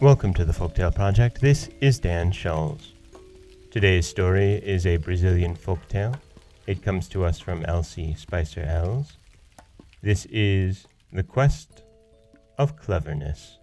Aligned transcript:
Welcome 0.00 0.32
to 0.32 0.46
the 0.46 0.52
Folktale 0.54 0.94
Project. 0.94 1.42
This 1.42 1.68
is 1.82 1.98
Dan 1.98 2.32
Scholes. 2.32 2.92
Today's 3.70 4.06
story 4.06 4.54
is 4.54 4.86
a 4.86 4.96
Brazilian 4.96 5.54
folktale. 5.54 6.18
It 6.66 6.82
comes 6.82 7.06
to 7.08 7.26
us 7.26 7.38
from 7.38 7.66
Elsie 7.66 8.14
Spicer 8.14 8.62
Eells. 8.62 9.18
This 10.02 10.24
is 10.30 10.86
The 11.12 11.22
Quest 11.22 11.82
of 12.56 12.76
Cleverness. 12.78 13.58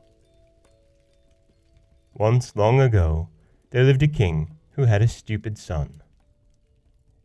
Once 2.14 2.56
long 2.56 2.82
ago, 2.82 3.30
there 3.72 3.84
lived 3.84 4.04
a 4.04 4.08
king 4.08 4.58
who 4.74 4.86
had 4.86 5.02
a 5.02 5.08
stupid 5.08 5.58
son. 5.58 6.04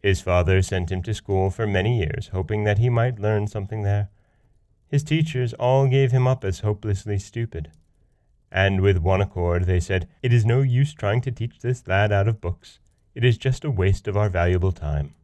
His 0.03 0.21
father 0.21 0.63
sent 0.63 0.91
him 0.91 1.03
to 1.03 1.15
school 1.15 1.51
for 1.51 1.67
many 1.67 1.99
years, 1.99 2.29
hoping 2.29 2.65
that 2.65 2.79
he 2.79 2.89
might 2.89 3.21
learn 3.21 3.47
something 3.47 3.83
there. 3.83 4.11
His 4.89 5.05
teachers 5.05 5.55
all 5.55 5.87
gave 5.87 6.13
him 6.13 6.27
up 6.27 6.45
as 6.45 6.61
hopelessly 6.61 7.19
stupid 7.19 7.71
and 8.53 8.83
with 8.83 8.99
one 8.99 9.23
accord 9.23 9.65
they 9.65 9.81
said, 9.81 10.07
It 10.23 10.33
is 10.33 10.45
no 10.45 10.61
use 10.61 10.93
trying 10.93 11.23
to 11.23 11.33
teach 11.33 11.61
this 11.61 11.89
lad 11.89 12.13
out 12.13 12.29
of 12.29 12.41
books. 12.41 12.79
It 13.15 13.25
is 13.25 13.39
just 13.39 13.65
a 13.65 13.71
waste 13.71 14.07
of 14.07 14.17
our 14.17 14.29
valuable 14.29 14.73
time. 14.73 15.15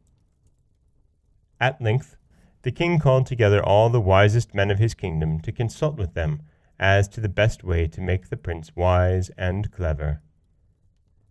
At 1.59 1.79
length, 1.79 2.17
the 2.63 2.71
king 2.71 2.97
called 2.97 3.27
together 3.27 3.63
all 3.63 3.89
the 3.89 4.01
wisest 4.01 4.55
men 4.55 4.71
of 4.71 4.79
his 4.79 4.95
kingdom 4.95 5.39
to 5.41 5.51
consult 5.51 5.95
with 5.95 6.15
them 6.15 6.41
as 6.79 7.07
to 7.09 7.21
the 7.21 7.29
best 7.29 7.63
way 7.63 7.87
to 7.87 8.01
make 8.01 8.29
the 8.29 8.37
prince 8.37 8.75
wise 8.75 9.29
and 9.37 9.71
clever. 9.71 10.21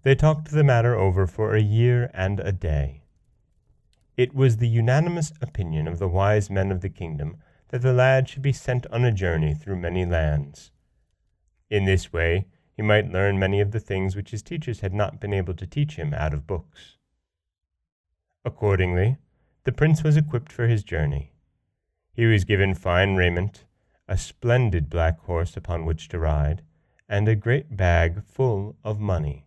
They 0.04 0.14
talked 0.14 0.52
the 0.52 0.64
matter 0.64 0.94
over 0.94 1.26
for 1.26 1.54
a 1.54 1.60
year 1.60 2.10
and 2.14 2.38
a 2.40 2.52
day. 2.52 3.02
It 4.18 4.34
was 4.34 4.56
the 4.56 4.66
unanimous 4.66 5.32
opinion 5.40 5.86
of 5.86 6.00
the 6.00 6.08
wise 6.08 6.50
men 6.50 6.72
of 6.72 6.80
the 6.80 6.88
kingdom 6.88 7.36
that 7.68 7.82
the 7.82 7.92
lad 7.92 8.28
should 8.28 8.42
be 8.42 8.52
sent 8.52 8.84
on 8.88 9.04
a 9.04 9.12
journey 9.12 9.54
through 9.54 9.76
many 9.76 10.04
lands. 10.04 10.72
In 11.70 11.84
this 11.84 12.12
way, 12.12 12.48
he 12.72 12.82
might 12.82 13.12
learn 13.12 13.38
many 13.38 13.60
of 13.60 13.70
the 13.70 13.78
things 13.78 14.16
which 14.16 14.32
his 14.32 14.42
teachers 14.42 14.80
had 14.80 14.92
not 14.92 15.20
been 15.20 15.32
able 15.32 15.54
to 15.54 15.68
teach 15.68 15.94
him 15.94 16.12
out 16.12 16.34
of 16.34 16.48
books. 16.48 16.96
Accordingly, 18.44 19.18
the 19.62 19.70
prince 19.70 20.02
was 20.02 20.16
equipped 20.16 20.50
for 20.50 20.66
his 20.66 20.82
journey. 20.82 21.32
He 22.12 22.26
was 22.26 22.42
given 22.42 22.74
fine 22.74 23.14
raiment, 23.14 23.66
a 24.08 24.18
splendid 24.18 24.90
black 24.90 25.20
horse 25.20 25.56
upon 25.56 25.84
which 25.84 26.08
to 26.08 26.18
ride, 26.18 26.62
and 27.08 27.28
a 27.28 27.36
great 27.36 27.76
bag 27.76 28.24
full 28.24 28.74
of 28.82 28.98
money. 28.98 29.46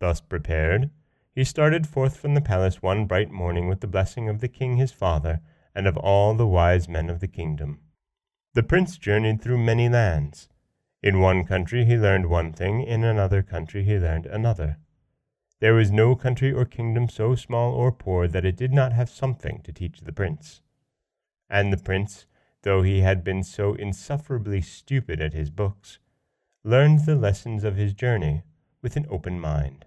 Thus 0.00 0.20
prepared, 0.20 0.90
he 1.34 1.42
started 1.44 1.86
forth 1.86 2.16
from 2.16 2.34
the 2.34 2.40
palace 2.40 2.80
one 2.80 3.06
bright 3.06 3.30
morning 3.30 3.68
with 3.68 3.80
the 3.80 3.86
blessing 3.86 4.28
of 4.28 4.40
the 4.40 4.48
king 4.48 4.76
his 4.76 4.92
father 4.92 5.40
and 5.74 5.86
of 5.86 5.96
all 5.96 6.34
the 6.34 6.46
wise 6.46 6.88
men 6.88 7.10
of 7.10 7.20
the 7.20 7.28
kingdom. 7.28 7.80
The 8.54 8.62
prince 8.62 8.96
journeyed 8.96 9.42
through 9.42 9.58
many 9.58 9.88
lands, 9.88 10.48
in 11.02 11.20
one 11.20 11.44
country 11.44 11.84
he 11.84 11.96
learned 11.96 12.30
one 12.30 12.52
thing, 12.52 12.80
in 12.80 13.02
another 13.02 13.42
country 13.42 13.82
he 13.82 13.98
learned 13.98 14.26
another. 14.26 14.78
There 15.60 15.74
was 15.74 15.90
no 15.90 16.14
country 16.14 16.52
or 16.52 16.64
kingdom 16.64 17.08
so 17.08 17.34
small 17.34 17.72
or 17.72 17.90
poor 17.90 18.28
that 18.28 18.44
it 18.44 18.56
did 18.56 18.72
not 18.72 18.92
have 18.92 19.10
something 19.10 19.60
to 19.64 19.72
teach 19.72 20.00
the 20.00 20.12
prince. 20.12 20.62
And 21.50 21.72
the 21.72 21.82
prince, 21.82 22.26
though 22.62 22.82
he 22.82 23.00
had 23.00 23.24
been 23.24 23.42
so 23.42 23.74
insufferably 23.74 24.60
stupid 24.60 25.20
at 25.20 25.32
his 25.32 25.50
books, 25.50 25.98
learned 26.62 27.06
the 27.06 27.16
lessons 27.16 27.64
of 27.64 27.76
his 27.76 27.92
journey 27.92 28.42
with 28.80 28.96
an 28.96 29.06
open 29.10 29.40
mind. 29.40 29.84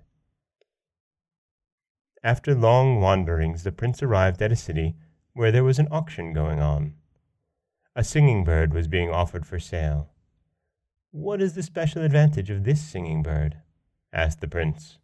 After 2.23 2.55
long 2.55 2.99
wanderings, 2.99 3.63
the 3.63 3.71
prince 3.71 4.01
arrived 4.01 4.41
at 4.41 4.51
a 4.51 4.55
city 4.55 4.95
where 5.33 5.51
there 5.51 5.63
was 5.63 5.79
an 5.79 5.87
auction 5.91 6.33
going 6.33 6.59
on. 6.59 6.95
A 7.95 8.03
singing 8.03 8.43
bird 8.43 8.73
was 8.73 8.87
being 8.87 9.09
offered 9.09 9.45
for 9.45 9.59
sale. 9.59 10.09
What 11.11 11.41
is 11.41 11.53
the 11.53 11.63
special 11.63 12.03
advantage 12.03 12.49
of 12.49 12.63
this 12.63 12.81
singing 12.81 13.23
bird? 13.23 13.57
asked 14.11 14.41
the 14.41 14.47
prince. 14.47 14.97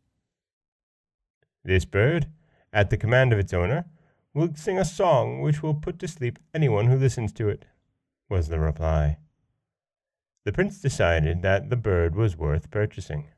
This 1.64 1.86
bird, 1.86 2.28
at 2.72 2.90
the 2.90 2.98
command 2.98 3.32
of 3.32 3.40
its 3.40 3.54
owner, 3.54 3.86
will 4.34 4.54
sing 4.56 4.78
a 4.78 4.86
song 4.86 5.42
which 5.42 5.62
will 5.62 5.76
put 5.76 6.00
to 6.00 6.08
sleep 6.08 6.40
anyone 6.54 6.88
who 6.88 6.98
listens 6.98 7.32
to 7.34 7.48
it, 7.48 7.66
was 8.30 8.48
the 8.48 8.60
reply. 8.60 9.18
The 10.46 10.52
prince 10.52 10.82
decided 10.82 11.42
that 11.42 11.70
the 11.70 11.78
bird 11.78 12.16
was 12.16 12.36
worth 12.36 12.72
purchasing. 12.72 13.30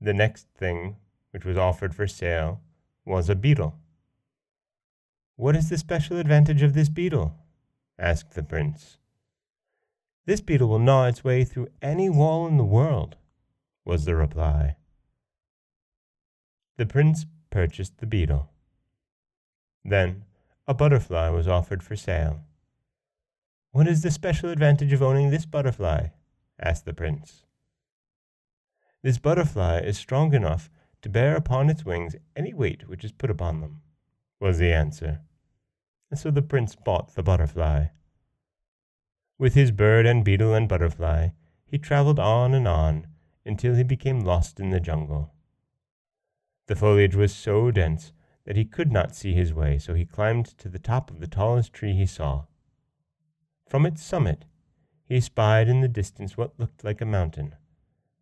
The 0.00 0.12
next 0.12 0.48
thing 0.58 0.96
which 1.34 1.44
was 1.44 1.56
offered 1.56 1.92
for 1.92 2.06
sale 2.06 2.60
was 3.04 3.28
a 3.28 3.34
beetle. 3.34 3.74
What 5.34 5.56
is 5.56 5.68
the 5.68 5.76
special 5.76 6.16
advantage 6.16 6.62
of 6.62 6.74
this 6.74 6.88
beetle? 6.88 7.34
asked 7.98 8.34
the 8.34 8.42
prince. 8.44 8.98
This 10.26 10.40
beetle 10.40 10.68
will 10.68 10.78
gnaw 10.78 11.06
its 11.06 11.24
way 11.24 11.42
through 11.42 11.72
any 11.82 12.08
wall 12.08 12.46
in 12.46 12.56
the 12.56 12.62
world, 12.62 13.16
was 13.84 14.04
the 14.04 14.14
reply. 14.14 14.76
The 16.76 16.86
prince 16.86 17.26
purchased 17.50 17.98
the 17.98 18.06
beetle. 18.06 18.50
Then 19.84 20.22
a 20.68 20.72
butterfly 20.72 21.30
was 21.30 21.48
offered 21.48 21.82
for 21.82 21.96
sale. 21.96 22.42
What 23.72 23.88
is 23.88 24.02
the 24.02 24.12
special 24.12 24.50
advantage 24.50 24.92
of 24.92 25.02
owning 25.02 25.30
this 25.30 25.46
butterfly? 25.46 26.10
asked 26.60 26.84
the 26.84 26.94
prince. 26.94 27.42
This 29.02 29.18
butterfly 29.18 29.80
is 29.80 29.98
strong 29.98 30.32
enough 30.32 30.70
to 31.04 31.10
bear 31.10 31.36
upon 31.36 31.68
its 31.68 31.84
wings 31.84 32.16
any 32.34 32.54
weight 32.54 32.88
which 32.88 33.04
is 33.04 33.12
put 33.12 33.28
upon 33.28 33.60
them, 33.60 33.82
was 34.40 34.56
the 34.56 34.72
answer. 34.72 35.20
And 36.10 36.18
so 36.18 36.30
the 36.30 36.40
prince 36.40 36.74
bought 36.74 37.14
the 37.14 37.22
butterfly. 37.22 37.88
With 39.38 39.52
his 39.52 39.70
bird 39.70 40.06
and 40.06 40.24
beetle 40.24 40.54
and 40.54 40.66
butterfly, 40.66 41.28
he 41.66 41.76
traveled 41.76 42.18
on 42.18 42.54
and 42.54 42.66
on 42.66 43.06
until 43.44 43.74
he 43.74 43.82
became 43.82 44.20
lost 44.20 44.58
in 44.58 44.70
the 44.70 44.80
jungle. 44.80 45.34
The 46.68 46.74
foliage 46.74 47.14
was 47.14 47.34
so 47.34 47.70
dense 47.70 48.14
that 48.46 48.56
he 48.56 48.64
could 48.64 48.90
not 48.90 49.14
see 49.14 49.34
his 49.34 49.52
way, 49.52 49.78
so 49.78 49.92
he 49.92 50.06
climbed 50.06 50.46
to 50.56 50.70
the 50.70 50.78
top 50.78 51.10
of 51.10 51.20
the 51.20 51.26
tallest 51.26 51.74
tree 51.74 51.92
he 51.92 52.06
saw. 52.06 52.46
From 53.68 53.84
its 53.84 54.02
summit, 54.02 54.46
he 55.04 55.20
spied 55.20 55.68
in 55.68 55.82
the 55.82 55.86
distance 55.86 56.38
what 56.38 56.58
looked 56.58 56.82
like 56.82 57.02
a 57.02 57.04
mountain, 57.04 57.56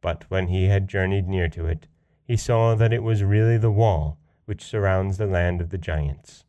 but 0.00 0.28
when 0.28 0.48
he 0.48 0.65
had 0.65 0.88
journeyed 0.88 1.28
near 1.28 1.48
to 1.50 1.66
it, 1.66 1.87
he 2.25 2.37
saw 2.37 2.75
that 2.75 2.93
it 2.93 3.03
was 3.03 3.22
really 3.22 3.59
the 3.59 3.71
wall 3.71 4.19
which 4.44 4.65
surrounds 4.65 5.19
the 5.19 5.27
land 5.27 5.60
of 5.60 5.71
the 5.71 5.78
giants. 5.78 6.44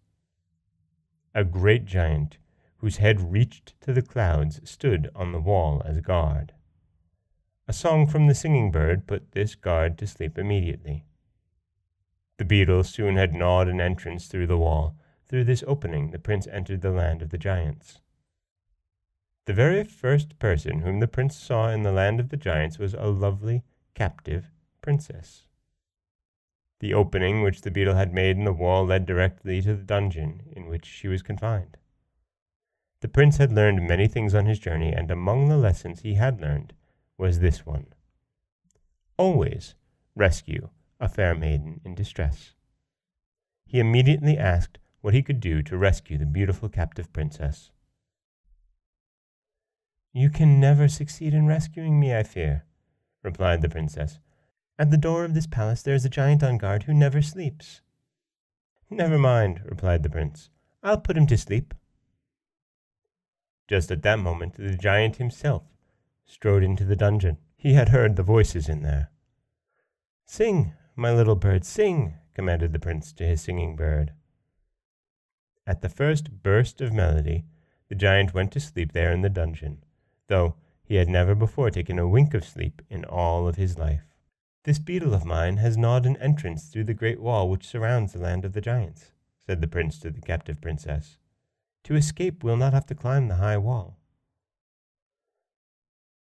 A 1.35 1.43
great 1.43 1.85
giant 1.85 2.37
whose 2.83 2.97
head 2.97 3.31
reached 3.31 3.79
to 3.79 3.93
the 3.93 4.01
clouds, 4.01 4.59
stood 4.69 5.09
on 5.15 5.31
the 5.31 5.39
wall 5.39 5.81
as 5.85 6.01
guard. 6.01 6.51
A 7.65 7.71
song 7.71 8.05
from 8.05 8.27
the 8.27 8.35
singing 8.35 8.71
bird 8.71 9.07
put 9.07 9.31
this 9.31 9.55
guard 9.55 9.97
to 9.99 10.05
sleep 10.05 10.37
immediately. 10.37 11.05
The 12.35 12.43
beetle 12.43 12.83
soon 12.83 13.15
had 13.15 13.33
gnawed 13.33 13.69
an 13.69 13.79
entrance 13.79 14.27
through 14.27 14.47
the 14.47 14.57
wall. 14.57 14.97
Through 15.29 15.45
this 15.45 15.63
opening 15.65 16.11
the 16.11 16.19
prince 16.19 16.45
entered 16.47 16.81
the 16.81 16.91
land 16.91 17.21
of 17.21 17.29
the 17.29 17.37
giants. 17.37 18.01
The 19.45 19.53
very 19.53 19.85
first 19.85 20.37
person 20.37 20.81
whom 20.81 20.99
the 20.99 21.07
prince 21.07 21.37
saw 21.37 21.69
in 21.69 21.83
the 21.83 21.93
land 21.93 22.19
of 22.19 22.27
the 22.27 22.37
giants 22.37 22.79
was 22.79 22.93
a 22.93 23.05
lovely, 23.05 23.63
captive 23.95 24.51
princess. 24.81 25.47
The 26.83 26.93
opening 26.93 27.43
which 27.43 27.61
the 27.61 27.71
beetle 27.71 27.95
had 27.95 28.13
made 28.13 28.35
in 28.35 28.43
the 28.43 28.51
wall 28.51 28.85
led 28.85 29.05
directly 29.05 29.61
to 29.61 29.73
the 29.73 29.83
dungeon 29.83 30.41
in 30.51 30.67
which 30.67 30.85
she 30.85 31.07
was 31.07 31.21
confined. 31.21 31.77
The 32.99 33.07
prince 33.07 33.37
had 33.37 33.53
learned 33.53 33.87
many 33.87 34.09
things 34.09 34.35
on 34.35 34.47
his 34.47 34.59
journey, 34.59 34.91
and 34.91 35.09
among 35.09 35.47
the 35.47 35.55
lessons 35.55 36.01
he 36.01 36.15
had 36.15 36.41
learned 36.41 36.73
was 37.17 37.39
this 37.39 37.65
one 37.65 37.93
Always 39.15 39.75
rescue 40.13 40.71
a 40.99 41.07
fair 41.07 41.33
maiden 41.33 41.79
in 41.85 41.95
distress. 41.95 42.53
He 43.65 43.79
immediately 43.79 44.37
asked 44.37 44.77
what 44.99 45.13
he 45.13 45.23
could 45.23 45.39
do 45.39 45.61
to 45.61 45.77
rescue 45.77 46.17
the 46.17 46.25
beautiful 46.25 46.67
captive 46.67 47.13
princess. 47.13 47.71
You 50.11 50.29
can 50.29 50.59
never 50.59 50.89
succeed 50.89 51.33
in 51.33 51.47
rescuing 51.47 51.97
me, 51.97 52.13
I 52.13 52.23
fear, 52.23 52.65
replied 53.21 53.61
the 53.61 53.69
princess. 53.69 54.19
At 54.83 54.91
the 54.91 54.97
door 54.97 55.23
of 55.23 55.33
this 55.33 55.47
palace 55.47 55.81
there 55.81 55.95
is 55.95 56.03
a 56.03 56.09
giant 56.09 56.43
on 56.43 56.57
guard 56.57 56.83
who 56.83 56.93
never 56.93 57.21
sleeps. 57.21 57.79
Never 58.89 59.17
mind, 59.17 59.61
replied 59.63 60.03
the 60.03 60.09
prince. 60.09 60.49
I'll 60.83 60.99
put 60.99 61.15
him 61.15 61.25
to 61.27 61.37
sleep. 61.37 61.73
Just 63.69 63.91
at 63.91 64.01
that 64.01 64.19
moment, 64.19 64.55
the 64.55 64.75
giant 64.75 65.15
himself 65.15 65.63
strode 66.25 66.63
into 66.63 66.83
the 66.83 66.97
dungeon. 66.97 67.37
He 67.55 67.75
had 67.75 67.89
heard 67.95 68.17
the 68.17 68.23
voices 68.23 68.67
in 68.67 68.81
there. 68.81 69.09
Sing, 70.25 70.73
my 70.97 71.13
little 71.13 71.37
bird, 71.37 71.63
sing, 71.63 72.15
commanded 72.33 72.73
the 72.73 72.77
prince 72.77 73.13
to 73.13 73.23
his 73.23 73.41
singing 73.41 73.77
bird. 73.77 74.11
At 75.65 75.81
the 75.81 75.87
first 75.87 76.43
burst 76.43 76.81
of 76.81 76.91
melody, 76.91 77.45
the 77.87 77.95
giant 77.95 78.33
went 78.33 78.51
to 78.51 78.59
sleep 78.59 78.91
there 78.91 79.13
in 79.13 79.21
the 79.21 79.29
dungeon, 79.29 79.85
though 80.27 80.57
he 80.83 80.95
had 80.95 81.07
never 81.07 81.35
before 81.35 81.71
taken 81.71 81.97
a 81.97 82.05
wink 82.05 82.33
of 82.33 82.43
sleep 82.43 82.81
in 82.89 83.05
all 83.05 83.47
of 83.47 83.55
his 83.55 83.77
life. 83.77 84.12
This 84.63 84.79
beetle 84.79 85.13
of 85.13 85.25
mine 85.25 85.57
has 85.57 85.75
gnawed 85.75 86.05
an 86.05 86.15
entrance 86.17 86.69
through 86.69 86.85
the 86.85 86.93
great 86.93 87.19
wall 87.19 87.49
which 87.49 87.67
surrounds 87.67 88.13
the 88.13 88.19
land 88.19 88.45
of 88.45 88.53
the 88.53 88.61
giants, 88.61 89.11
said 89.45 89.59
the 89.59 89.67
prince 89.67 89.99
to 89.99 90.09
the 90.09 90.21
captive 90.21 90.61
princess. 90.61 91.17
To 91.83 91.95
escape, 91.95 92.43
we'll 92.43 92.55
not 92.55 92.71
have 92.73 92.85
to 92.85 92.95
climb 92.95 93.27
the 93.27 93.35
high 93.35 93.57
wall. 93.57 93.97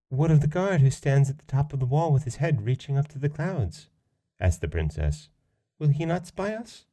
What 0.09 0.31
of 0.31 0.41
the 0.41 0.47
guard 0.47 0.81
who 0.81 0.91
stands 0.91 1.29
at 1.29 1.39
the 1.39 1.45
top 1.47 1.73
of 1.73 1.81
the 1.81 1.87
wall 1.87 2.13
with 2.13 2.25
his 2.25 2.37
head 2.37 2.65
reaching 2.65 2.97
up 2.97 3.09
to 3.09 3.19
the 3.19 3.29
clouds? 3.29 3.89
asked 4.39 4.61
the 4.61 4.69
princess. 4.69 5.29
Will 5.81 5.89
he 5.89 6.07
not 6.07 6.27
spy 6.27 6.55
us? 6.55 6.87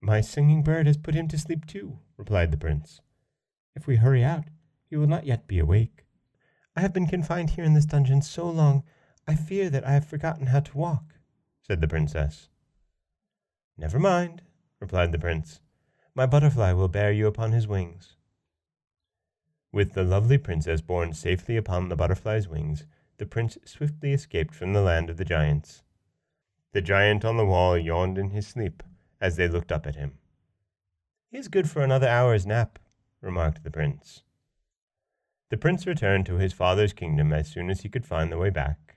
My 0.00 0.20
singing 0.20 0.62
bird 0.62 0.86
has 0.88 0.96
put 0.96 1.14
him 1.14 1.28
to 1.28 1.38
sleep 1.38 1.64
too, 1.64 2.00
replied 2.16 2.50
the 2.50 2.58
prince. 2.58 3.00
If 3.76 3.86
we 3.86 3.96
hurry 3.96 4.24
out, 4.24 4.44
he 4.84 4.96
will 4.96 5.06
not 5.06 5.26
yet 5.26 5.46
be 5.46 5.60
awake. 5.60 6.04
I 6.76 6.80
have 6.80 6.92
been 6.92 7.06
confined 7.06 7.50
here 7.50 7.64
in 7.64 7.74
this 7.74 7.86
dungeon 7.86 8.20
so 8.20 8.50
long, 8.50 8.82
I 9.26 9.34
fear 9.34 9.70
that 9.70 9.86
I 9.86 9.92
have 9.92 10.06
forgotten 10.06 10.46
how 10.46 10.60
to 10.60 10.78
walk, 10.78 11.14
said 11.62 11.80
the 11.80 11.88
princess. 11.88 12.48
Never 13.78 13.98
mind, 13.98 14.42
replied 14.80 15.12
the 15.12 15.18
prince. 15.18 15.60
My 16.14 16.26
butterfly 16.26 16.72
will 16.72 16.88
bear 16.88 17.10
you 17.10 17.26
upon 17.26 17.52
his 17.52 17.66
wings. 17.66 18.16
With 19.72 19.94
the 19.94 20.04
lovely 20.04 20.38
princess 20.38 20.80
borne 20.80 21.14
safely 21.14 21.56
upon 21.56 21.88
the 21.88 21.96
butterfly's 21.96 22.46
wings, 22.46 22.86
the 23.18 23.26
prince 23.26 23.58
swiftly 23.64 24.12
escaped 24.12 24.54
from 24.54 24.72
the 24.72 24.82
land 24.82 25.10
of 25.10 25.16
the 25.16 25.24
giants. 25.24 25.82
The 26.72 26.82
giant 26.82 27.24
on 27.24 27.36
the 27.36 27.46
wall 27.46 27.78
yawned 27.78 28.18
in 28.18 28.30
his 28.30 28.46
sleep 28.46 28.82
as 29.20 29.36
they 29.36 29.48
looked 29.48 29.72
up 29.72 29.86
at 29.86 29.96
him. 29.96 30.18
He 31.30 31.38
is 31.38 31.48
good 31.48 31.68
for 31.68 31.82
another 31.82 32.06
hour's 32.06 32.46
nap, 32.46 32.78
remarked 33.20 33.64
the 33.64 33.70
prince. 33.70 34.22
The 35.50 35.56
prince 35.56 35.86
returned 35.86 36.26
to 36.26 36.36
his 36.36 36.52
father's 36.52 36.92
kingdom 36.92 37.32
as 37.32 37.48
soon 37.48 37.70
as 37.70 37.80
he 37.80 37.88
could 37.88 38.06
find 38.06 38.30
the 38.30 38.38
way 38.38 38.50
back. 38.50 38.93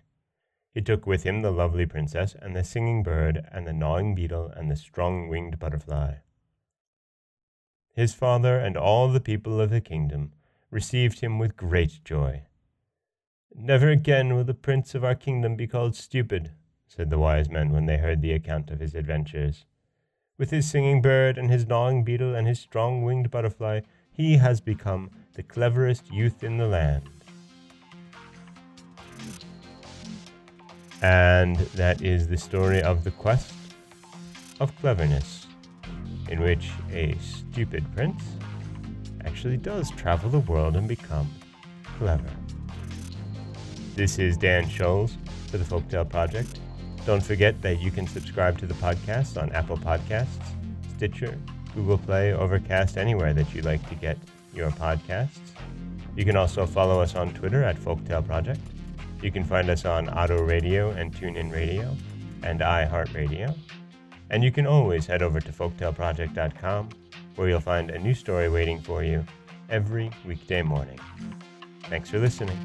He 0.77 0.83
took 0.83 1.07
with 1.07 1.23
him 1.23 1.41
the 1.41 1.49
lovely 1.49 1.87
princess 1.87 2.35
and 2.39 2.55
the 2.55 2.63
singing 2.63 3.01
bird 3.01 3.43
and 3.51 3.65
the 3.65 3.73
gnawing 3.73 4.13
beetle 4.13 4.53
and 4.55 4.69
the 4.69 4.75
strong 4.75 5.27
winged 5.27 5.57
butterfly. 5.57 6.17
His 7.95 8.13
father 8.13 8.59
and 8.59 8.77
all 8.77 9.07
the 9.07 9.19
people 9.19 9.59
of 9.59 9.71
the 9.71 9.81
kingdom 9.81 10.33
received 10.69 11.21
him 11.21 11.39
with 11.39 11.57
great 11.57 12.03
joy. 12.05 12.43
Never 13.55 13.89
again 13.89 14.35
will 14.35 14.43
the 14.43 14.53
prince 14.53 14.93
of 14.93 15.03
our 15.03 15.15
kingdom 15.15 15.55
be 15.55 15.65
called 15.65 15.95
stupid, 15.95 16.51
said 16.85 17.09
the 17.09 17.17
wise 17.17 17.49
men 17.49 17.71
when 17.71 17.87
they 17.87 17.97
heard 17.97 18.21
the 18.21 18.33
account 18.33 18.69
of 18.69 18.79
his 18.79 18.93
adventures. 18.93 19.65
With 20.37 20.51
his 20.51 20.69
singing 20.69 21.01
bird 21.01 21.39
and 21.39 21.49
his 21.49 21.65
gnawing 21.65 22.03
beetle 22.03 22.35
and 22.35 22.47
his 22.47 22.59
strong 22.59 23.01
winged 23.01 23.31
butterfly, 23.31 23.81
he 24.11 24.37
has 24.37 24.61
become 24.61 25.09
the 25.33 25.41
cleverest 25.41 26.13
youth 26.13 26.43
in 26.43 26.57
the 26.57 26.67
land. 26.67 27.16
And 31.01 31.57
that 31.75 32.01
is 32.01 32.27
the 32.27 32.37
story 32.37 32.81
of 32.81 33.03
the 33.03 33.11
quest 33.11 33.53
of 34.59 34.75
cleverness, 34.77 35.47
in 36.29 36.41
which 36.41 36.69
a 36.91 37.15
stupid 37.19 37.85
prince 37.95 38.23
actually 39.25 39.57
does 39.57 39.91
travel 39.91 40.29
the 40.29 40.39
world 40.39 40.75
and 40.75 40.87
become 40.87 41.29
clever. 41.83 42.29
This 43.95 44.19
is 44.19 44.37
Dan 44.37 44.65
Scholes 44.65 45.17
for 45.49 45.57
the 45.57 45.63
Folktale 45.63 46.09
Project. 46.09 46.59
Don't 47.05 47.23
forget 47.23 47.61
that 47.61 47.79
you 47.79 47.91
can 47.91 48.07
subscribe 48.07 48.57
to 48.59 48.65
the 48.65 48.73
podcast 48.75 49.41
on 49.41 49.51
Apple 49.51 49.77
Podcasts, 49.77 50.27
Stitcher, 50.95 51.37
Google 51.73 51.97
Play, 51.97 52.33
Overcast, 52.33 52.97
anywhere 52.97 53.33
that 53.33 53.53
you 53.53 53.61
like 53.61 53.87
to 53.89 53.95
get 53.95 54.17
your 54.53 54.71
podcasts. 54.71 55.51
You 56.15 56.25
can 56.25 56.35
also 56.35 56.65
follow 56.65 56.99
us 56.99 57.15
on 57.15 57.33
Twitter 57.33 57.63
at 57.63 57.77
Folktale 57.77 58.25
Project. 58.25 58.59
You 59.21 59.31
can 59.31 59.43
find 59.43 59.69
us 59.69 59.85
on 59.85 60.09
Otto 60.09 60.41
Radio 60.43 60.91
and 60.91 61.13
TuneIn 61.13 61.51
Radio 61.51 61.95
and 62.43 62.59
iHeartRadio. 62.59 63.55
And 64.29 64.43
you 64.43 64.51
can 64.51 64.67
always 64.67 65.05
head 65.05 65.21
over 65.21 65.39
to 65.39 65.51
folktaleproject.com 65.51 66.89
where 67.35 67.49
you'll 67.49 67.59
find 67.59 67.91
a 67.91 67.99
new 67.99 68.13
story 68.13 68.49
waiting 68.49 68.79
for 68.81 69.03
you 69.03 69.25
every 69.69 70.11
weekday 70.25 70.61
morning. 70.61 70.99
Thanks 71.83 72.09
for 72.09 72.19
listening. 72.19 72.57